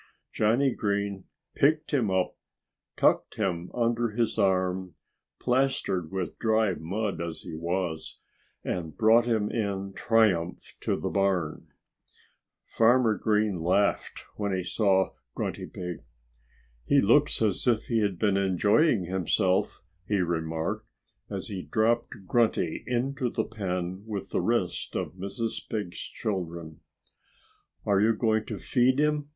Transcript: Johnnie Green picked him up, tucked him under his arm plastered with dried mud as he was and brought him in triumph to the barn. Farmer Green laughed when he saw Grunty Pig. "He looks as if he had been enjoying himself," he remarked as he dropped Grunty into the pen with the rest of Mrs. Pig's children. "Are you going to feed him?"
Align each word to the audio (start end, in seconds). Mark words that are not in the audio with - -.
Johnnie 0.33 0.73
Green 0.73 1.25
picked 1.53 1.91
him 1.91 2.09
up, 2.09 2.35
tucked 2.97 3.35
him 3.35 3.69
under 3.71 4.09
his 4.09 4.39
arm 4.39 4.95
plastered 5.39 6.11
with 6.11 6.39
dried 6.39 6.81
mud 6.81 7.21
as 7.21 7.41
he 7.43 7.53
was 7.53 8.19
and 8.63 8.97
brought 8.97 9.25
him 9.27 9.51
in 9.51 9.93
triumph 9.93 10.73
to 10.79 10.95
the 10.99 11.11
barn. 11.11 11.67
Farmer 12.65 13.13
Green 13.13 13.61
laughed 13.61 14.23
when 14.37 14.51
he 14.55 14.63
saw 14.63 15.11
Grunty 15.35 15.67
Pig. 15.67 15.97
"He 16.83 16.99
looks 16.99 17.39
as 17.39 17.67
if 17.67 17.83
he 17.85 17.99
had 17.99 18.17
been 18.17 18.37
enjoying 18.37 19.03
himself," 19.05 19.83
he 20.07 20.21
remarked 20.21 20.89
as 21.29 21.49
he 21.49 21.61
dropped 21.61 22.25
Grunty 22.25 22.83
into 22.87 23.29
the 23.29 23.45
pen 23.45 24.03
with 24.07 24.31
the 24.31 24.41
rest 24.41 24.95
of 24.95 25.13
Mrs. 25.13 25.61
Pig's 25.69 25.99
children. 25.99 26.79
"Are 27.85 28.01
you 28.01 28.15
going 28.15 28.45
to 28.47 28.57
feed 28.57 28.97
him?" 28.97 29.29